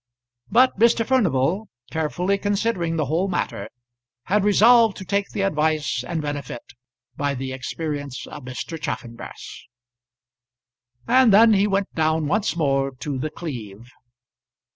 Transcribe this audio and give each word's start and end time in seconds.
But 0.49 0.79
Mr. 0.79 1.05
Furnival, 1.05 1.69
carefully 1.91 2.39
considering 2.39 2.95
the 2.95 3.05
whole 3.05 3.27
matter, 3.27 3.69
had 4.23 4.43
resolved 4.43 4.97
to 4.97 5.05
take 5.05 5.29
the 5.29 5.41
advice 5.43 6.03
and 6.03 6.23
benefit 6.23 6.63
by 7.15 7.35
the 7.35 7.53
experience 7.53 8.25
of 8.25 8.41
Mr. 8.45 8.81
Chaffanbrass. 8.81 9.65
And 11.07 11.31
then 11.31 11.53
he 11.53 11.67
went 11.67 11.93
down 11.93 12.25
once 12.25 12.55
more 12.55 12.89
to 12.95 13.19
The 13.19 13.29
Cleeve. 13.29 13.89